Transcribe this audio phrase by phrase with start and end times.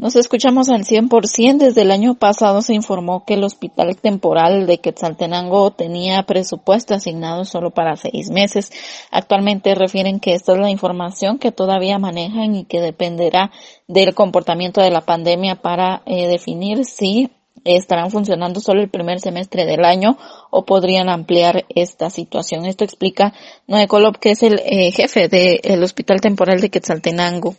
[0.00, 1.58] Nos escuchamos al 100%.
[1.58, 7.44] Desde el año pasado se informó que el Hospital Temporal de Quetzaltenango tenía presupuesto asignado
[7.44, 8.72] solo para seis meses.
[9.10, 13.50] Actualmente refieren que esta es la información que todavía manejan y que dependerá
[13.88, 17.28] del comportamiento de la pandemia para eh, definir si
[17.64, 20.16] estarán funcionando solo el primer semestre del año
[20.50, 22.64] o podrían ampliar esta situación.
[22.64, 23.34] Esto explica
[23.66, 27.54] Noé Colop, que es el eh, jefe del Hospital Temporal de Quetzaltenango.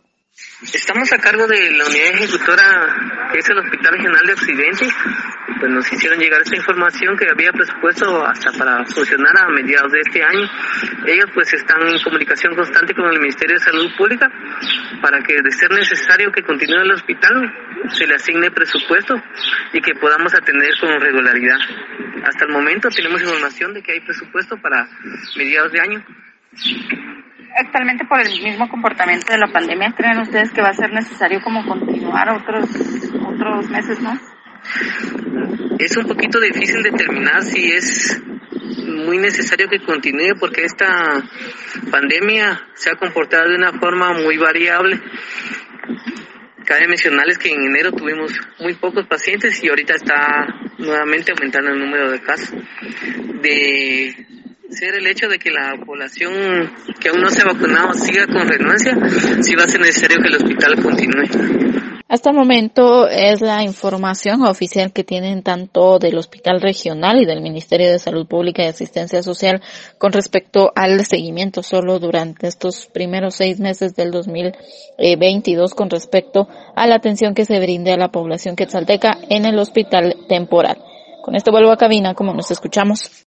[0.62, 4.88] Estamos a cargo de la unidad ejecutora que es el Hospital Regional de Occidente.
[5.60, 10.02] Pues nos hicieron llegar esta información que había presupuesto hasta para funcionar a mediados de
[10.02, 10.48] este año.
[11.08, 14.30] Ellos pues están en comunicación constante con el Ministerio de Salud Pública
[15.02, 17.34] para que de ser necesario que continúe el hospital
[17.90, 19.16] se le asigne presupuesto
[19.74, 21.60] y que podamos atender con regularidad.
[22.24, 24.88] Hasta el momento tenemos información de que hay presupuesto para
[25.36, 26.06] mediados de año
[27.58, 31.42] actualmente por el mismo comportamiento de la pandemia, ¿creen ustedes que va a ser necesario
[31.42, 32.70] como continuar otros,
[33.28, 34.20] otros meses más?
[35.80, 38.22] Es un poquito difícil determinar si es
[39.06, 41.22] muy necesario que continúe porque esta
[41.90, 45.02] pandemia se ha comportado de una forma muy variable.
[46.66, 51.80] Cabe mencionarles que en enero tuvimos muy pocos pacientes y ahorita está nuevamente aumentando el
[51.80, 52.54] número de casos.
[53.42, 54.31] De
[54.80, 56.34] el hecho de que la población
[57.00, 58.96] que aún no se vacunado siga con renuncia,
[59.42, 61.82] si va a ser necesario que el hospital continúe.
[62.08, 67.42] Hasta el momento es la información oficial que tienen tanto del Hospital Regional y del
[67.42, 69.62] Ministerio de Salud Pública y Asistencia Social
[69.98, 76.86] con respecto al seguimiento solo durante estos primeros seis meses del 2022 con respecto a
[76.86, 80.80] la atención que se brinde a la población quetzalteca en el hospital temporal.
[81.22, 83.12] Con esto vuelvo a cabina como nos escuchamos.